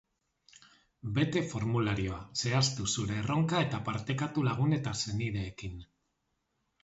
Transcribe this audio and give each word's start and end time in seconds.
Bete 1.17 1.41
formularioa, 1.49 2.17
zehaztu 2.43 2.87
zure 2.97 3.19
erronka 3.23 3.61
eta 3.67 3.81
partekatu 3.89 4.45
lagun 4.49 4.75
eta 4.79 4.95
senideekin. 5.03 5.77